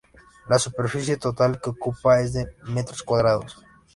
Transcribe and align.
La 0.49 0.57
superficie 0.57 1.15
total 1.17 1.61
que 1.61 1.69
ocupa 1.69 2.21
es 2.21 2.33
de 2.33 2.47
metros 2.63 3.03
cuadrados. 3.03 3.63